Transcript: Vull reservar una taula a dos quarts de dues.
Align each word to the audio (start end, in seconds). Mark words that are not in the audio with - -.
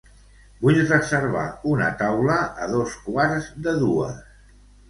Vull 0.63 0.79
reservar 0.93 1.43
una 1.73 1.91
taula 2.01 2.39
a 2.65 2.71
dos 2.75 2.97
quarts 3.07 3.55
de 3.69 3.79
dues. 3.85 4.21